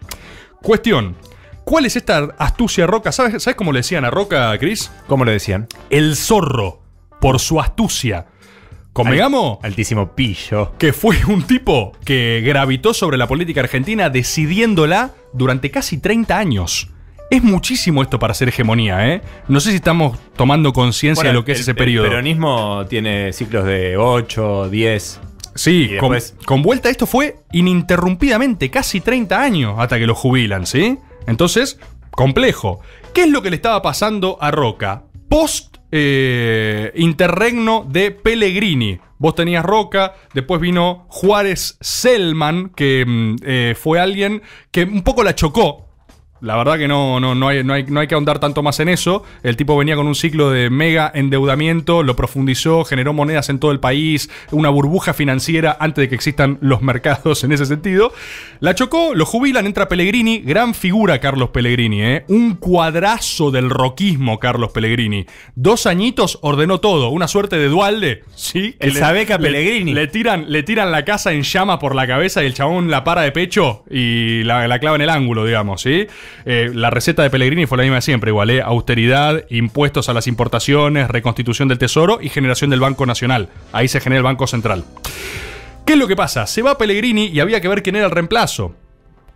Cuestión. 0.61 1.15
¿Cuál 1.63 1.85
es 1.85 1.95
esta 1.95 2.35
astucia 2.37 2.85
Roca? 2.85 3.11
¿Sabes, 3.11 3.41
¿Sabes 3.41 3.55
cómo 3.55 3.71
le 3.71 3.79
decían 3.79 4.05
a 4.05 4.11
Roca, 4.11 4.55
Chris? 4.59 4.91
¿Cómo 5.07 5.25
lo 5.25 5.31
decían? 5.31 5.67
El 5.89 6.15
zorro, 6.15 6.81
por 7.19 7.39
su 7.39 7.59
astucia. 7.59 8.27
Convengamos 8.93 9.59
Altísimo 9.61 10.13
pillo. 10.15 10.73
que 10.77 10.93
fue 10.93 11.17
un 11.27 11.43
tipo 11.43 11.93
que 12.03 12.41
gravitó 12.45 12.93
sobre 12.93 13.17
la 13.17 13.27
política 13.27 13.61
argentina 13.61 14.09
decidiéndola 14.09 15.11
durante 15.33 15.71
casi 15.71 15.99
30 15.99 16.37
años. 16.37 16.89
Es 17.29 17.43
muchísimo 17.43 18.01
esto 18.01 18.17
para 18.17 18.31
hacer 18.31 18.49
hegemonía, 18.49 19.07
¿eh? 19.13 19.21
No 19.47 19.59
sé 19.59 19.69
si 19.69 19.75
estamos 19.75 20.17
tomando 20.35 20.73
conciencia 20.73 21.27
de 21.27 21.33
lo 21.33 21.45
que 21.45 21.51
es 21.51 21.59
el- 21.59 21.61
ese 21.61 21.71
el 21.71 21.77
periodo. 21.77 22.07
peronismo 22.09 22.85
tiene 22.89 23.31
ciclos 23.33 23.65
de 23.65 23.97
8, 23.97 24.67
10. 24.69 25.21
Sí, 25.53 25.91
con 26.45 26.61
vuelta 26.63 26.89
esto 26.89 27.05
fue 27.05 27.35
ininterrumpidamente, 27.51 28.69
casi 28.71 29.01
30 29.01 29.41
años 29.41 29.75
hasta 29.77 29.99
que 29.99 30.07
lo 30.07 30.15
jubilan, 30.15 30.65
¿sí? 30.65 30.97
Entonces, 31.27 31.79
complejo. 32.11 32.79
¿Qué 33.13 33.23
es 33.23 33.29
lo 33.29 33.41
que 33.41 33.49
le 33.49 33.55
estaba 33.57 33.81
pasando 33.81 34.37
a 34.41 34.51
Roca? 34.51 35.03
Post 35.27 35.77
eh, 35.91 36.91
interregno 36.95 37.85
de 37.89 38.11
Pellegrini. 38.11 38.99
Vos 39.17 39.35
tenías 39.35 39.65
Roca, 39.65 40.15
después 40.33 40.61
vino 40.61 41.05
Juárez 41.09 41.77
Selman, 41.81 42.69
que 42.69 43.03
mm, 43.05 43.35
eh, 43.43 43.75
fue 43.77 43.99
alguien 43.99 44.41
que 44.71 44.83
un 44.83 45.03
poco 45.03 45.23
la 45.23 45.35
chocó 45.35 45.88
la 46.41 46.55
verdad 46.57 46.77
que 46.77 46.87
no, 46.87 47.19
no, 47.19 47.35
no, 47.35 47.47
hay, 47.49 47.63
no, 47.63 47.73
hay, 47.73 47.83
no 47.83 47.99
hay 47.99 48.07
que 48.07 48.15
ahondar 48.15 48.39
tanto 48.39 48.63
más 48.63 48.79
en 48.79 48.89
eso. 48.89 49.23
El 49.43 49.57
tipo 49.57 49.75
venía 49.77 49.95
con 49.95 50.07
un 50.07 50.15
ciclo 50.15 50.49
de 50.51 50.69
mega 50.69 51.11
endeudamiento, 51.13 52.03
lo 52.03 52.15
profundizó, 52.15 52.83
generó 52.85 53.13
monedas 53.13 53.49
en 53.49 53.59
todo 53.59 53.71
el 53.71 53.79
país, 53.79 54.29
una 54.51 54.69
burbuja 54.69 55.13
financiera 55.13 55.75
antes 55.79 56.03
de 56.03 56.09
que 56.09 56.15
existan 56.15 56.57
los 56.61 56.81
mercados 56.81 57.43
en 57.43 57.51
ese 57.51 57.65
sentido. 57.65 58.13
La 58.59 58.75
chocó, 58.75 59.13
lo 59.15 59.25
jubilan, 59.25 59.65
entra 59.65 59.87
Pellegrini, 59.87 60.39
gran 60.39 60.73
figura 60.73 61.19
Carlos 61.19 61.49
Pellegrini, 61.49 62.01
¿eh? 62.01 62.25
un 62.27 62.55
cuadrazo 62.55 63.51
del 63.51 63.69
roquismo 63.69 64.39
Carlos 64.39 64.71
Pellegrini. 64.71 65.25
Dos 65.55 65.85
añitos 65.85 66.39
ordenó 66.41 66.79
todo, 66.79 67.09
una 67.09 67.27
suerte 67.27 67.57
de 67.57 67.67
dualde, 67.67 68.23
¿sí? 68.35 68.75
El 68.79 68.93
Sabeca 68.93 69.37
le- 69.37 69.43
Pellegrini. 69.43 69.93
Le 69.93 70.07
tiran, 70.07 70.51
le 70.51 70.63
tiran 70.63 70.91
la 70.91 71.05
casa 71.05 71.31
en 71.33 71.43
llama 71.43 71.79
por 71.79 71.95
la 71.95 72.07
cabeza 72.07 72.43
y 72.43 72.45
el 72.47 72.53
chabón 72.53 72.89
la 72.89 73.03
para 73.03 73.21
de 73.21 73.31
pecho 73.31 73.83
y 73.89 74.43
la, 74.43 74.67
la 74.67 74.79
clava 74.79 74.95
en 74.95 75.01
el 75.03 75.09
ángulo, 75.09 75.45
digamos, 75.45 75.81
¿sí? 75.81 76.07
Eh, 76.45 76.71
la 76.73 76.89
receta 76.89 77.23
de 77.23 77.29
Pellegrini 77.29 77.65
fue 77.65 77.77
la 77.77 77.83
misma 77.83 77.97
de 77.97 78.01
siempre, 78.01 78.31
igual, 78.31 78.49
¿eh? 78.49 78.61
Austeridad, 78.61 79.45
impuestos 79.49 80.09
a 80.09 80.13
las 80.13 80.27
importaciones, 80.27 81.07
reconstitución 81.07 81.67
del 81.67 81.77
tesoro 81.77 82.19
y 82.21 82.29
generación 82.29 82.69
del 82.69 82.79
Banco 82.79 83.05
Nacional. 83.05 83.49
Ahí 83.71 83.87
se 83.87 83.99
genera 83.99 84.19
el 84.19 84.23
Banco 84.23 84.47
Central. 84.47 84.83
¿Qué 85.85 85.93
es 85.93 85.99
lo 85.99 86.07
que 86.07 86.15
pasa? 86.15 86.45
Se 86.45 86.61
va 86.61 86.77
Pellegrini 86.77 87.27
y 87.27 87.39
había 87.39 87.61
que 87.61 87.67
ver 87.67 87.81
quién 87.81 87.95
era 87.95 88.05
el 88.05 88.11
reemplazo. 88.11 88.75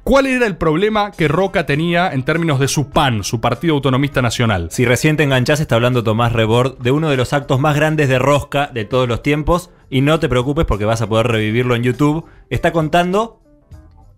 ¿Cuál 0.03 0.25
era 0.25 0.45
el 0.45 0.57
problema 0.57 1.12
que 1.12 1.29
Roca 1.29 1.65
tenía 1.65 2.12
en 2.12 2.23
términos 2.23 2.59
de 2.59 2.67
su 2.67 2.89
PAN, 2.89 3.23
su 3.23 3.39
Partido 3.39 3.73
Autonomista 3.73 4.21
Nacional? 4.21 4.67
Si 4.69 4.83
recién 4.83 5.15
te 5.15 5.23
enganchás, 5.23 5.62
está 5.62 5.75
hablando 5.75 6.03
Tomás 6.03 6.33
Rebord 6.33 6.77
de 6.79 6.91
uno 6.91 7.09
de 7.09 7.15
los 7.15 7.31
actos 7.31 7.62
más 7.62 7.73
grandes 7.77 8.09
de 8.09 8.19
rosca 8.19 8.69
de 8.73 8.83
todos 8.83 9.07
los 9.07 9.23
tiempos. 9.23 9.69
Y 9.89 10.01
no 10.01 10.19
te 10.19 10.27
preocupes 10.27 10.65
porque 10.65 10.83
vas 10.83 11.01
a 11.01 11.07
poder 11.07 11.27
revivirlo 11.27 11.73
en 11.75 11.83
YouTube. 11.83 12.25
Está 12.50 12.73
contando 12.73 13.39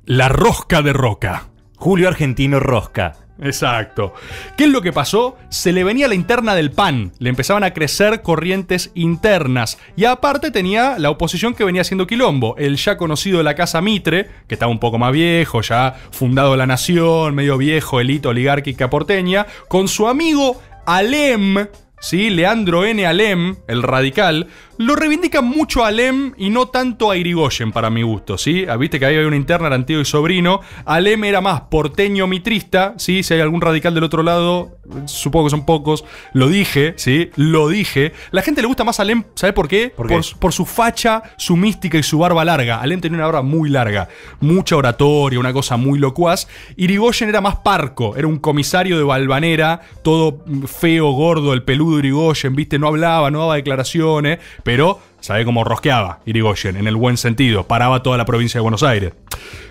La 0.05 0.27
rosca 0.27 0.81
de 0.81 0.93
Roca. 0.93 1.49
Julio 1.77 2.07
Argentino 2.07 2.59
Rosca. 2.59 3.13
Exacto. 3.41 4.13
¿Qué 4.55 4.65
es 4.65 4.69
lo 4.69 4.81
que 4.81 4.93
pasó? 4.93 5.37
Se 5.49 5.73
le 5.73 5.83
venía 5.83 6.07
la 6.07 6.15
interna 6.15 6.55
del 6.55 6.71
PAN, 6.71 7.11
le 7.19 7.29
empezaban 7.29 7.63
a 7.63 7.73
crecer 7.73 8.21
corrientes 8.21 8.91
internas 8.95 9.77
y 9.95 10.05
aparte 10.05 10.51
tenía 10.51 10.97
la 10.97 11.09
oposición 11.09 11.53
que 11.53 11.65
venía 11.65 11.81
haciendo 11.81 12.07
quilombo, 12.07 12.55
el 12.57 12.77
ya 12.77 12.97
conocido 12.97 13.39
de 13.39 13.43
la 13.43 13.55
Casa 13.55 13.81
Mitre, 13.81 14.29
que 14.47 14.55
estaba 14.55 14.71
un 14.71 14.79
poco 14.79 14.97
más 14.97 15.11
viejo, 15.11 15.61
ya 15.61 15.95
fundado 16.11 16.55
la 16.55 16.65
nación, 16.65 17.35
medio 17.35 17.57
viejo, 17.57 17.99
elite 17.99 18.27
oligárquica 18.27 18.89
porteña, 18.89 19.45
con 19.67 19.87
su 19.89 20.07
amigo 20.07 20.61
Alem, 20.85 21.67
¿sí? 22.05 22.29
Leandro 22.29 22.85
N. 22.85 23.03
Alem, 23.05 23.55
el 23.67 23.81
radical, 23.81 24.47
lo 24.77 24.95
reivindican 24.95 25.45
mucho 25.45 25.83
a 25.83 25.87
Alem 25.87 26.33
y 26.37 26.49
no 26.49 26.67
tanto 26.67 27.09
a 27.09 27.17
Irigoyen 27.17 27.71
para 27.71 27.89
mi 27.89 28.03
gusto, 28.03 28.37
¿sí? 28.37 28.65
Ah, 28.69 28.77
Viste 28.77 28.99
que 28.99 29.05
ahí 29.05 29.15
hay 29.15 29.25
una 29.25 29.37
interna, 29.37 29.67
era 29.67 29.85
tío 29.85 29.99
y 30.01 30.05
sobrino. 30.05 30.59
Alem 30.85 31.23
era 31.23 31.41
más 31.41 31.61
porteño 31.61 32.27
mitrista, 32.27 32.93
¿sí? 32.97 33.23
Si 33.23 33.33
hay 33.33 33.41
algún 33.41 33.61
radical 33.61 33.95
del 33.95 34.03
otro 34.03 34.21
lado, 34.21 34.77
supongo 35.05 35.47
que 35.47 35.51
son 35.51 35.65
pocos, 35.65 36.05
lo 36.33 36.47
dije, 36.47 36.93
¿sí? 36.97 37.31
Lo 37.35 37.69
dije. 37.69 38.13
La 38.31 38.41
gente 38.43 38.61
le 38.61 38.67
gusta 38.67 38.83
más 38.83 38.99
a 38.99 39.03
Alem, 39.03 39.23
¿sabe 39.33 39.53
por 39.53 39.67
qué? 39.67 39.91
¿Por 39.95 40.07
qué? 40.07 40.19
por 40.39 40.53
su 40.53 40.65
facha, 40.65 41.23
su 41.37 41.55
mística 41.55 41.97
y 41.97 42.03
su 42.03 42.19
barba 42.19 42.45
larga. 42.45 42.81
Alem 42.81 43.01
tenía 43.01 43.17
una 43.17 43.25
barba 43.25 43.41
muy 43.41 43.69
larga, 43.69 44.09
mucha 44.41 44.75
oratoria, 44.75 45.39
una 45.39 45.53
cosa 45.53 45.77
muy 45.77 45.97
locuaz. 45.97 46.47
Irigoyen 46.75 47.29
era 47.29 47.41
más 47.41 47.55
parco, 47.57 48.15
era 48.15 48.27
un 48.27 48.37
comisario 48.37 48.97
de 48.97 49.03
Balvanera, 49.03 49.81
todo 50.03 50.43
feo, 50.67 51.11
gordo, 51.11 51.53
el 51.53 51.63
peludo 51.63 51.94
boludo 51.95 51.99
Irigoyen, 51.99 52.55
viste, 52.55 52.79
no 52.79 52.87
hablaba, 52.87 53.31
no 53.31 53.39
daba 53.39 53.55
declaraciones, 53.55 54.39
pero 54.63 54.99
sabe 55.19 55.45
cómo 55.45 55.63
rosqueaba 55.63 56.19
Irigoyen, 56.25 56.77
en 56.77 56.87
el 56.87 56.95
buen 56.95 57.17
sentido, 57.17 57.67
paraba 57.67 58.03
toda 58.03 58.17
la 58.17 58.25
provincia 58.25 58.59
de 58.59 58.63
Buenos 58.63 58.83
Aires. 58.83 59.13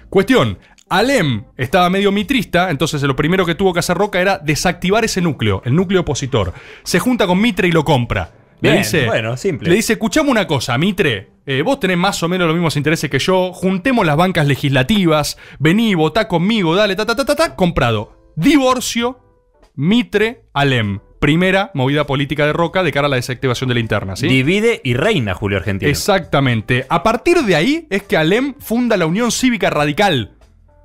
Cuestión, 0.09 0.59
Alem 0.89 1.45
estaba 1.57 1.91
medio 1.91 2.13
mitrista, 2.13 2.71
entonces 2.71 3.03
lo 3.03 3.17
primero 3.17 3.47
que 3.47 3.55
tuvo 3.55 3.73
que 3.73 3.81
hacer 3.81 3.97
Roca 3.97 4.21
era 4.21 4.39
desactivar 4.39 5.05
ese 5.05 5.21
núcleo, 5.21 5.63
el 5.65 5.75
núcleo 5.75 6.03
opositor. 6.03 6.53
Se 6.83 7.01
junta 7.01 7.27
con 7.27 7.41
Mitre 7.41 7.69
y 7.69 7.73
lo 7.73 7.85
compra. 7.85 8.33
Le 8.61 8.71
Bien, 8.71 8.83
dice, 8.83 9.07
bueno, 9.07 9.37
simple. 9.37 9.69
Le 9.69 9.77
dice, 9.77 9.95
escuchame 9.95 10.31
una 10.31 10.47
cosa, 10.47 10.79
Mitre, 10.79 11.31
eh, 11.45 11.63
vos 11.63 11.81
tenés 11.81 11.99
más 11.99 12.23
o 12.23 12.29
menos 12.29 12.47
los 12.47 12.55
mismos 12.55 12.77
intereses 12.77 13.11
que 13.11 13.19
yo, 13.19 13.53
juntemos 13.53 14.07
las 14.07 14.17
bancas 14.17 14.47
legislativas, 14.47 15.37
vení, 15.59 15.95
votá 15.95 16.29
conmigo, 16.29 16.75
dale, 16.75 16.97
ta, 16.97 17.05
ta, 17.05 17.17
ta, 17.17 17.25
ta, 17.25 17.35
ta, 17.35 17.57
comprado. 17.57 18.33
Divorcio, 18.37 19.19
Mitre, 19.75 20.45
Alem. 20.53 21.01
Primera 21.25 21.71
movida 21.73 22.07
política 22.07 22.45
de 22.45 22.53
Roca 22.53 22.83
de 22.83 22.93
cara 22.93 23.07
a 23.07 23.09
la 23.09 23.17
desactivación 23.17 23.69
de 23.69 23.75
la 23.75 23.81
interna, 23.81 24.15
¿sí? 24.15 24.29
Divide 24.29 24.83
y 24.85 24.93
reina 24.93 25.33
Julio 25.33 25.57
Argentino. 25.57 25.91
Exactamente. 25.91 26.85
A 26.91 27.03
partir 27.03 27.39
de 27.39 27.57
ahí 27.57 27.87
es 27.89 28.03
que 28.03 28.19
Alem 28.19 28.53
funda 28.59 28.99
la 28.99 29.07
Unión 29.07 29.33
Cívica 29.33 29.71
Radical. 29.71 30.37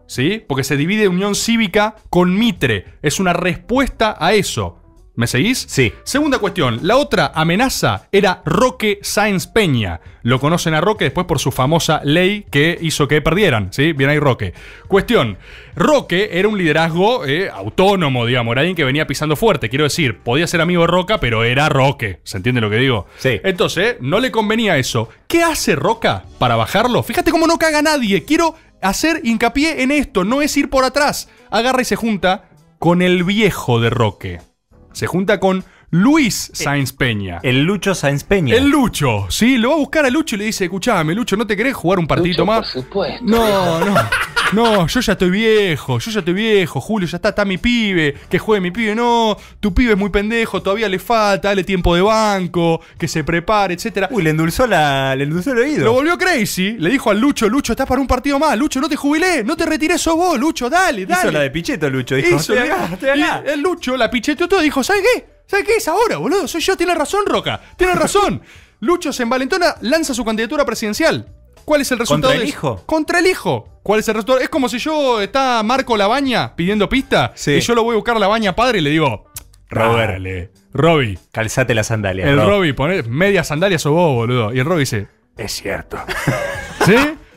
¿Sí? 0.07 0.41
Porque 0.47 0.63
se 0.63 0.77
divide 0.77 1.09
Unión 1.09 1.35
Cívica 1.35 1.97
con 2.09 2.39
Mitre. 2.39 2.85
Es 3.01 3.19
una 3.19 3.33
respuesta 3.33 4.15
a 4.17 4.31
eso. 4.31 4.78
¿Me 5.15 5.27
seguís? 5.27 5.65
Sí. 5.67 5.91
Segunda 6.03 6.39
cuestión. 6.39 6.79
La 6.83 6.95
otra 6.95 7.31
amenaza 7.35 8.07
era 8.11 8.41
Roque 8.45 8.99
Sáenz 9.01 9.47
Peña. 9.47 9.99
Lo 10.23 10.39
conocen 10.39 10.73
a 10.73 10.81
Roque 10.81 11.05
después 11.05 11.27
por 11.27 11.39
su 11.39 11.51
famosa 11.51 11.99
ley 12.05 12.45
que 12.49 12.77
hizo 12.81 13.07
que 13.07 13.21
perdieran. 13.21 13.73
¿Sí? 13.73 13.91
Bien 13.91 14.09
ahí 14.09 14.19
Roque. 14.19 14.53
Cuestión. 14.87 15.37
Roque 15.75 16.29
era 16.33 16.47
un 16.47 16.57
liderazgo 16.57 17.25
eh, 17.25 17.49
autónomo, 17.49 18.25
digamos. 18.25 18.53
Era 18.53 18.61
alguien 18.61 18.75
que 18.75 18.85
venía 18.85 19.07
pisando 19.07 19.35
fuerte. 19.35 19.69
Quiero 19.69 19.83
decir, 19.83 20.19
podía 20.19 20.47
ser 20.47 20.61
amigo 20.61 20.81
de 20.81 20.87
Roca, 20.87 21.19
pero 21.19 21.43
era 21.43 21.67
Roque. 21.67 22.19
¿Se 22.23 22.37
entiende 22.37 22.61
lo 22.61 22.69
que 22.69 22.77
digo? 22.77 23.07
Sí. 23.17 23.41
Entonces, 23.43 23.97
no 23.99 24.19
le 24.19 24.31
convenía 24.31 24.77
eso. 24.77 25.09
¿Qué 25.27 25.43
hace 25.43 25.75
Roca 25.75 26.23
para 26.37 26.55
bajarlo? 26.55 27.03
Fíjate 27.03 27.31
cómo 27.31 27.45
no 27.45 27.57
caga 27.57 27.81
nadie. 27.81 28.23
Quiero 28.23 28.55
hacer 28.81 29.21
hincapié 29.23 29.83
en 29.83 29.91
esto. 29.91 30.23
No 30.23 30.41
es 30.41 30.55
ir 30.55 30.69
por 30.69 30.85
atrás. 30.85 31.29
Agarra 31.51 31.81
y 31.81 31.85
se 31.85 31.95
junta 31.97 32.45
con 32.77 33.01
el 33.01 33.25
viejo 33.25 33.81
de 33.81 33.89
Roque. 33.89 34.48
Se 34.91 35.07
junta 35.07 35.39
con 35.39 35.63
Luis 35.91 36.51
Sáenz 36.53 36.93
Peña. 36.93 37.39
El 37.43 37.63
Lucho 37.63 37.95
Sáenz 37.95 38.23
Peña. 38.23 38.55
El 38.55 38.69
Lucho, 38.69 39.25
sí, 39.29 39.57
lo 39.57 39.69
va 39.69 39.75
a 39.75 39.79
buscar 39.79 40.05
a 40.05 40.09
Lucho 40.09 40.35
y 40.35 40.39
le 40.39 40.45
dice, 40.45 40.65
escuchame, 40.65 41.15
Lucho, 41.15 41.35
¿no 41.35 41.47
te 41.47 41.57
querés 41.57 41.73
jugar 41.73 41.99
un 41.99 42.07
partidito 42.07 42.43
Lucho, 42.43 42.45
más? 42.45 42.59
por 42.59 42.83
supuesto. 42.83 43.25
No, 43.25 43.79
no. 43.79 43.95
No, 44.51 44.87
yo 44.87 44.99
ya 44.99 45.13
estoy 45.13 45.29
viejo, 45.29 45.99
yo 45.99 46.09
ya 46.09 46.19
estoy 46.19 46.33
viejo, 46.33 46.81
Julio, 46.81 47.07
ya 47.07 47.17
está, 47.17 47.29
está 47.29 47.45
mi 47.45 47.59
pibe, 47.59 48.15
que 48.29 48.39
juegue 48.39 48.59
mi 48.59 48.71
pibe, 48.71 48.95
no, 48.95 49.37
tu 49.59 49.75
pibe 49.75 49.91
es 49.91 49.97
muy 49.97 50.09
pendejo, 50.09 50.59
todavía 50.63 50.89
le 50.89 50.97
falta, 50.97 51.49
dale 51.49 51.63
tiempo 51.63 51.93
de 51.93 52.01
banco, 52.01 52.81
que 52.97 53.07
se 53.07 53.23
prepare, 53.23 53.75
etcétera. 53.75 54.09
Uy, 54.11 54.23
le 54.23 54.31
endulzó, 54.31 54.65
la, 54.65 55.15
le 55.15 55.25
endulzó 55.25 55.51
el 55.51 55.59
oído. 55.59 55.85
Lo 55.85 55.93
volvió 55.93 56.17
crazy, 56.17 56.71
le 56.79 56.89
dijo 56.89 57.11
al 57.11 57.19
Lucho, 57.19 57.47
Lucho, 57.47 57.73
estás 57.73 57.85
para 57.85 58.01
un 58.01 58.07
partido 58.07 58.39
más, 58.39 58.57
Lucho, 58.57 58.81
no 58.81 58.89
te 58.89 58.95
jubilé, 58.95 59.43
no 59.43 59.55
te 59.55 59.67
retires 59.67 60.01
sos 60.01 60.15
vos, 60.15 60.39
Lucho, 60.39 60.67
dale, 60.67 61.05
dale. 61.05 61.21
Hizo 61.21 61.31
la 61.31 61.41
de 61.41 61.51
Pichetto, 61.51 61.87
Lucho. 61.87 62.15
Dijo, 62.15 62.37
Hizo, 62.37 62.53
acá, 62.53 62.85
acá. 62.85 63.43
y 63.45 63.49
el 63.51 63.61
Lucho 63.61 63.95
la 63.97 64.09
picheteó 64.09 64.47
todo 64.47 64.61
y 64.61 64.63
dijo, 64.63 64.83
¿sabes 64.83 65.03
qué? 65.13 65.25
¿Sabes 65.45 65.65
qué 65.65 65.75
es 65.75 65.87
ahora, 65.87 66.17
boludo? 66.17 66.47
Soy 66.47 66.61
yo, 66.61 66.75
tiene 66.75 66.95
razón, 66.95 67.21
Roca. 67.27 67.61
Tiene 67.77 67.93
razón. 67.95 68.41
Lucho 68.79 69.13
se 69.13 69.23
envalentona, 69.23 69.75
lanza 69.81 70.15
su 70.15 70.25
candidatura 70.25 70.65
presidencial. 70.65 71.27
¿Cuál 71.65 71.81
es 71.81 71.91
el 71.91 71.99
resultado? 71.99 72.31
¿Contra 72.33 72.35
el 72.35 72.41
de 72.41 72.49
hijo? 72.49 72.83
Contra 72.87 73.19
el 73.19 73.27
hijo. 73.27 73.78
¿Cuál 73.89 74.01
es 74.01 74.07
el 74.07 74.13
resultado? 74.13 74.37
Es 74.39 74.49
como 74.49 74.69
si 74.69 74.77
yo 74.77 75.19
está 75.19 75.63
Marco 75.63 75.97
Labaña 75.97 76.55
pidiendo 76.55 76.87
pista 76.87 77.31
Sí. 77.33 77.53
y 77.53 77.59
yo 77.61 77.73
lo 77.73 77.81
voy 77.81 77.93
a 77.93 77.95
buscar 77.95 78.15
a 78.17 78.19
Labaña 78.19 78.55
padre 78.55 78.77
y 78.77 78.81
le 78.81 78.91
digo, 78.91 79.25
Robert. 79.67 80.11
Dale, 80.11 80.51
Robbie. 80.71 81.17
Calzate 81.31 81.73
las 81.73 81.87
sandalias. 81.87 82.29
El 82.29 82.35
Rob. 82.37 82.49
Robbie, 82.49 82.75
poner 82.75 83.07
media 83.09 83.43
sandalia 83.43 83.79
sos 83.79 83.91
vos, 83.93 84.13
boludo. 84.13 84.53
Y 84.53 84.59
el 84.59 84.65
Robbie 84.65 84.81
dice, 84.81 85.07
es 85.35 85.53
cierto. 85.53 85.97
¿Sí? 86.85 86.93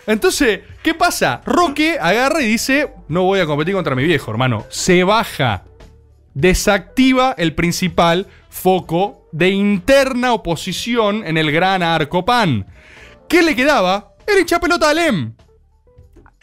Entonces, 0.07 0.61
¿qué 0.83 0.93
pasa? 0.93 1.41
Roque 1.47 1.97
agarra 1.99 2.43
y 2.43 2.49
dice, 2.49 2.93
no 3.09 3.23
voy 3.23 3.41
a 3.41 3.47
competir 3.47 3.73
contra 3.73 3.95
mi 3.95 4.05
viejo, 4.05 4.31
hermano. 4.31 4.67
Se 4.69 5.05
baja. 5.05 5.65
Desactiva 6.35 7.35
el 7.39 7.55
principal 7.55 8.27
foco 8.51 9.27
de 9.33 9.49
interna 9.49 10.35
oposición 10.35 11.27
en 11.27 11.39
el 11.39 11.51
gran 11.51 11.83
arco 11.83 12.27
pan. 12.27 12.67
¿Qué 13.27 13.41
le 13.43 13.57
quedaba? 13.57 14.13
El 14.27 14.41
hinchapelota 14.41 14.91
Alem. 14.91 15.33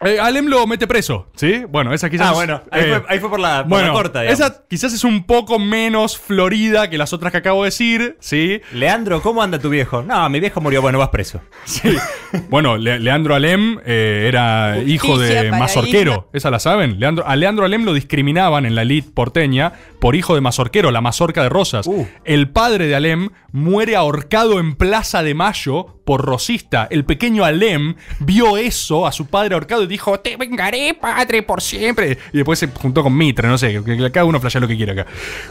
Eh, 0.02 0.18
Alem 0.20 0.46
lo 0.48 0.66
mete 0.66 0.88
preso, 0.88 1.28
¿sí? 1.36 1.64
Bueno, 1.70 1.94
esa 1.94 2.10
quizás. 2.10 2.28
Ah, 2.28 2.32
bueno, 2.34 2.62
ahí, 2.72 2.84
eh, 2.84 2.88
fue, 2.88 3.04
ahí 3.10 3.20
fue 3.20 3.30
por 3.30 3.40
la, 3.40 3.60
por 3.64 3.70
bueno, 3.70 3.88
la 3.88 3.94
corta, 3.94 4.22
digamos. 4.22 4.40
esa 4.40 4.64
quizás 4.70 4.94
es 4.94 5.04
un 5.04 5.26
poco 5.26 5.60
menos 5.60 6.18
florida 6.18 6.90
que 6.90 6.98
las 6.98 7.12
otras 7.12 7.32
que 7.34 7.40
acabo 7.40 7.64
de 7.64 7.68
decir, 7.68 8.16
¿sí? 8.22 8.62
Leandro, 8.72 9.22
¿cómo 9.22 9.42
anda 9.44 9.60
tu 9.60 9.70
viejo? 9.70 10.02
No, 10.02 10.30
mi 10.30 10.40
viejo 10.40 10.62
murió, 10.62 10.82
bueno, 10.82 11.00
vas 11.00 11.10
preso. 11.10 11.42
Sí. 11.66 11.98
Bueno, 12.50 12.78
Le- 12.78 13.00
Leandro 13.00 13.36
Alem 13.36 13.80
eh, 13.86 14.26
era 14.28 14.74
Justicia 14.76 14.94
hijo 14.94 15.18
de 15.18 15.52
mazorquero. 15.52 16.30
¿Esa 16.32 16.50
la 16.50 16.60
saben? 16.60 17.00
Leandro, 17.00 17.28
a 17.28 17.36
Leandro 17.36 17.66
Alem 17.66 17.84
lo 17.84 17.94
discriminaban 17.94 18.66
en 18.66 18.76
la 18.76 18.84
elite 18.84 19.10
porteña 19.14 19.74
por 20.00 20.16
hijo 20.16 20.34
de 20.36 20.42
mazorquero, 20.42 20.92
la 20.92 21.02
mazorca 21.02 21.44
de 21.44 21.50
Rosas. 21.50 21.88
Uh. 21.88 22.08
El 22.24 22.50
padre 22.52 22.88
de 22.88 22.96
Alem 22.96 23.30
muere 23.52 23.96
ahorcado 23.98 24.60
en 24.60 24.76
Plaza 24.76 25.24
de 25.24 25.34
Mayo 25.34 25.98
por 26.06 26.22
rosista. 26.24 26.88
El 26.90 27.04
pequeño 27.04 27.44
Alem 27.44 27.96
vio 28.20 28.58
eso 28.58 29.06
a 29.06 29.12
su 29.12 29.28
padre 29.28 29.56
ahorcado 29.56 29.84
y 29.84 29.88
dijo: 29.90 30.20
Te 30.20 30.38
vengaré, 30.38 30.94
padre, 30.94 31.44
por 31.44 31.62
siempre. 31.62 32.18
Y 32.32 32.38
después 32.38 32.60
se 32.60 32.68
juntó 32.68 33.04
con 33.04 33.18
Mitre, 33.18 33.48
no 33.48 33.58
sé, 33.58 33.84
que, 33.84 34.12
cada 34.12 34.26
uno 34.26 34.40
flashea 34.40 34.62
lo 34.62 34.68
que 34.68 34.78
quiera 34.78 34.94
acá. 34.94 35.06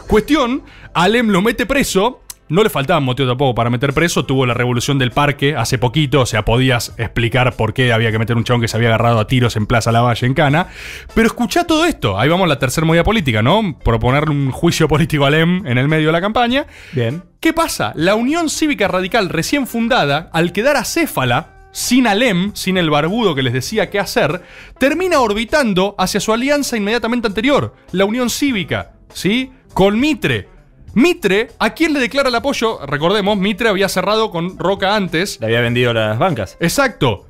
Cuestión: 0.07 0.63
Alem 0.93 1.27
lo 1.27 1.41
mete 1.41 1.65
preso. 1.65 2.21
No 2.49 2.63
le 2.63 2.71
faltaban 2.71 3.03
motivos 3.03 3.29
tampoco 3.29 3.53
para 3.53 3.69
meter 3.69 3.93
preso. 3.93 4.25
Tuvo 4.25 4.47
la 4.47 4.55
revolución 4.55 4.97
del 4.97 5.11
parque 5.11 5.55
hace 5.55 5.77
poquito. 5.77 6.21
O 6.21 6.25
sea, 6.25 6.45
podías 6.45 6.95
explicar 6.97 7.55
por 7.55 7.75
qué 7.75 7.93
había 7.93 8.11
que 8.11 8.17
meter 8.17 8.35
un 8.35 8.43
chabón 8.43 8.59
que 8.59 8.67
se 8.67 8.75
había 8.75 8.89
agarrado 8.89 9.19
a 9.19 9.27
tiros 9.27 9.55
en 9.55 9.67
Plaza 9.67 9.91
Lavalle, 9.91 10.25
en 10.25 10.33
Cana. 10.33 10.67
Pero 11.13 11.27
escuchá 11.27 11.67
todo 11.67 11.85
esto. 11.85 12.19
Ahí 12.19 12.27
vamos 12.27 12.45
a 12.45 12.47
la 12.47 12.57
tercera 12.57 12.87
movida 12.87 13.03
política, 13.03 13.43
¿no? 13.43 13.77
Proponerle 13.83 14.31
un 14.31 14.49
juicio 14.49 14.87
político 14.87 15.25
a 15.25 15.27
Alem 15.27 15.63
en 15.67 15.77
el 15.77 15.87
medio 15.87 16.07
de 16.07 16.13
la 16.13 16.21
campaña. 16.21 16.65
Bien. 16.91 17.21
¿Qué 17.39 17.53
pasa? 17.53 17.93
La 17.95 18.15
Unión 18.15 18.49
Cívica 18.49 18.87
Radical 18.87 19.29
recién 19.29 19.67
fundada, 19.67 20.31
al 20.33 20.51
quedar 20.51 20.75
acéfala, 20.75 21.58
sin 21.71 22.07
Alem, 22.07 22.51
sin 22.53 22.77
el 22.77 22.89
barbudo 22.89 23.35
que 23.35 23.43
les 23.43 23.53
decía 23.53 23.89
qué 23.89 23.99
hacer, 23.99 24.43
termina 24.77 25.19
orbitando 25.19 25.95
hacia 25.97 26.19
su 26.19 26.33
alianza 26.33 26.77
inmediatamente 26.77 27.27
anterior, 27.27 27.73
la 27.91 28.05
Unión 28.05 28.29
Cívica, 28.29 28.93
¿sí? 29.13 29.51
Con 29.73 29.99
Mitre. 29.99 30.47
Mitre, 30.93 31.49
¿a 31.59 31.71
quién 31.71 31.93
le 31.93 31.99
declara 31.99 32.29
el 32.29 32.35
apoyo? 32.35 32.85
Recordemos, 32.85 33.37
Mitre 33.37 33.69
había 33.69 33.89
cerrado 33.89 34.31
con 34.31 34.57
Roca 34.57 34.95
antes. 34.95 35.39
Le 35.39 35.47
había 35.47 35.61
vendido 35.61 35.93
las 35.93 36.17
bancas. 36.17 36.57
Exacto. 36.59 37.27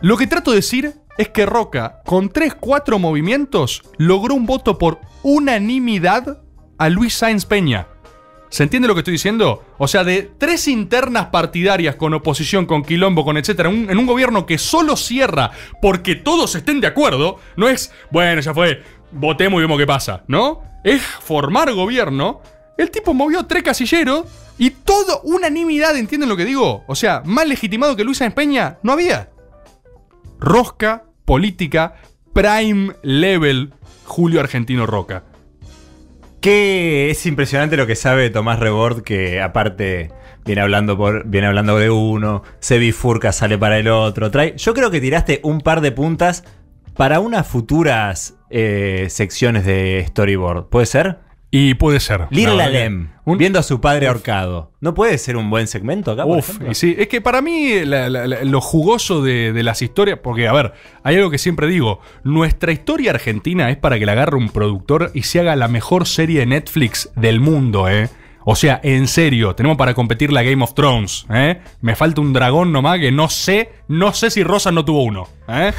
Lo 0.00 0.16
que 0.16 0.26
trato 0.26 0.50
de 0.50 0.56
decir 0.56 0.94
es 1.16 1.28
que 1.28 1.46
Roca, 1.46 2.02
con 2.04 2.30
3-4 2.30 2.98
movimientos, 2.98 3.82
logró 3.96 4.34
un 4.34 4.44
voto 4.44 4.76
por 4.76 5.00
unanimidad 5.22 6.42
a 6.78 6.88
Luis 6.88 7.14
Sáenz 7.14 7.46
Peña. 7.46 7.86
¿Se 8.48 8.62
entiende 8.62 8.88
lo 8.88 8.94
que 8.94 9.00
estoy 9.00 9.12
diciendo? 9.12 9.64
O 9.78 9.88
sea, 9.88 10.04
de 10.04 10.30
tres 10.38 10.68
internas 10.68 11.26
partidarias 11.26 11.96
con 11.96 12.14
oposición, 12.14 12.66
con 12.66 12.84
quilombo, 12.84 13.24
con 13.24 13.36
etcétera, 13.36 13.70
en 13.70 13.98
un, 13.98 14.06
gobierno 14.06 14.46
que 14.46 14.58
solo 14.58 14.96
cierra 14.96 15.50
porque 15.82 16.14
todos 16.14 16.54
estén 16.54 16.80
de 16.80 16.86
acuerdo, 16.86 17.38
no 17.56 17.68
es, 17.68 17.92
bueno, 18.10 18.40
ya 18.40 18.54
fue, 18.54 18.82
votemos 19.10 19.58
y 19.58 19.62
vemos 19.62 19.78
qué 19.78 19.86
pasa, 19.86 20.24
¿no? 20.28 20.62
Es 20.84 21.02
formar 21.02 21.72
gobierno. 21.72 22.40
El 22.78 22.90
tipo 22.90 23.14
movió 23.14 23.46
tres 23.46 23.62
casilleros 23.62 24.26
y 24.58 24.70
todo 24.70 25.20
unanimidad, 25.22 25.96
¿entienden 25.96 26.28
lo 26.28 26.36
que 26.36 26.44
digo? 26.44 26.84
O 26.86 26.94
sea, 26.94 27.22
más 27.24 27.48
legitimado 27.48 27.96
que 27.96 28.04
Luis 28.04 28.18
Sáenz 28.18 28.34
Peña 28.34 28.78
no 28.82 28.92
había. 28.92 29.30
Rosca, 30.38 31.04
política, 31.24 31.96
prime 32.32 32.94
level, 33.02 33.72
Julio 34.04 34.40
Argentino 34.40 34.86
Roca. 34.86 35.24
Que 36.46 37.10
es 37.10 37.26
impresionante 37.26 37.76
lo 37.76 37.88
que 37.88 37.96
sabe 37.96 38.30
Tomás 38.30 38.60
Rebord, 38.60 39.02
que 39.02 39.40
aparte 39.42 40.12
viene 40.44 40.60
hablando 40.60 40.92
hablando 41.48 41.76
de 41.76 41.90
uno, 41.90 42.44
se 42.60 42.78
bifurca, 42.78 43.32
sale 43.32 43.58
para 43.58 43.78
el 43.80 43.88
otro. 43.88 44.30
Trae, 44.30 44.54
yo 44.56 44.72
creo 44.72 44.92
que 44.92 45.00
tiraste 45.00 45.40
un 45.42 45.60
par 45.60 45.80
de 45.80 45.90
puntas 45.90 46.44
para 46.94 47.18
unas 47.18 47.48
futuras 47.48 48.36
eh, 48.48 49.08
secciones 49.10 49.66
de 49.66 50.04
storyboard. 50.06 50.68
¿Puede 50.68 50.86
ser? 50.86 51.18
Y 51.50 51.74
puede 51.74 52.00
ser. 52.00 52.26
Little 52.30 52.56
La 52.56 52.64
verdad 52.66 52.70
que- 52.72 52.78
Alem, 52.78 53.08
un- 53.24 53.38
viendo 53.38 53.58
a 53.58 53.62
su 53.62 53.80
padre 53.80 54.08
ahorcado. 54.08 54.72
¿No 54.80 54.94
puede 54.94 55.16
ser 55.16 55.36
un 55.36 55.48
buen 55.48 55.68
segmento 55.68 56.10
acá? 56.12 56.24
por 56.24 56.38
Uf, 56.38 56.48
ejemplo? 56.50 56.70
y 56.72 56.74
sí, 56.74 56.94
es 56.98 57.08
que 57.08 57.20
para 57.20 57.40
mí 57.40 57.84
la- 57.84 58.08
la- 58.10 58.26
la- 58.26 58.44
lo 58.44 58.60
jugoso 58.60 59.22
de, 59.22 59.52
de 59.52 59.62
las 59.62 59.80
historias, 59.80 60.18
porque 60.22 60.48
a 60.48 60.52
ver, 60.52 60.72
hay 61.02 61.16
algo 61.16 61.30
que 61.30 61.38
siempre 61.38 61.66
digo, 61.68 62.00
nuestra 62.24 62.72
historia 62.72 63.12
argentina 63.12 63.70
es 63.70 63.76
para 63.76 63.98
que 63.98 64.06
la 64.06 64.12
agarre 64.12 64.36
un 64.36 64.50
productor 64.50 65.12
y 65.14 65.22
se 65.22 65.40
haga 65.40 65.56
la 65.56 65.68
mejor 65.68 66.06
serie 66.06 66.40
de 66.40 66.46
Netflix 66.46 67.10
del 67.16 67.40
mundo, 67.40 67.88
¿eh? 67.88 68.08
O 68.48 68.54
sea, 68.54 68.78
en 68.84 69.08
serio, 69.08 69.54
tenemos 69.56 69.76
para 69.78 69.94
competir 69.94 70.32
la 70.32 70.42
Game 70.44 70.62
of 70.62 70.74
Thrones, 70.74 71.26
¿eh? 71.32 71.60
Me 71.80 71.96
falta 71.96 72.20
un 72.20 72.32
dragón 72.32 72.70
nomás 72.72 72.98
que 73.00 73.10
no 73.12 73.28
sé, 73.28 73.70
no 73.88 74.12
sé 74.12 74.30
si 74.30 74.42
Rosa 74.44 74.70
no 74.72 74.84
tuvo 74.84 75.02
uno, 75.04 75.28
¿eh? 75.48 75.72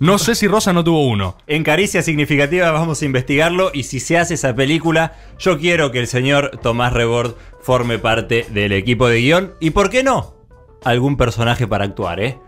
No 0.00 0.18
sé 0.18 0.34
si 0.34 0.48
Rosa 0.48 0.72
no 0.72 0.82
tuvo 0.82 1.06
uno. 1.06 1.36
En 1.46 1.62
Caricia 1.62 2.02
Significativa 2.02 2.70
vamos 2.72 3.00
a 3.00 3.04
investigarlo 3.04 3.70
y 3.72 3.84
si 3.84 4.00
se 4.00 4.18
hace 4.18 4.34
esa 4.34 4.54
película, 4.54 5.14
yo 5.38 5.58
quiero 5.58 5.92
que 5.92 6.00
el 6.00 6.08
señor 6.08 6.58
Tomás 6.62 6.92
Rebord 6.92 7.36
forme 7.60 7.98
parte 7.98 8.46
del 8.50 8.72
equipo 8.72 9.08
de 9.08 9.20
guion 9.20 9.54
y, 9.60 9.70
¿por 9.70 9.90
qué 9.90 10.02
no? 10.02 10.34
Algún 10.82 11.16
personaje 11.16 11.66
para 11.66 11.84
actuar, 11.84 12.20
¿eh? 12.20 12.38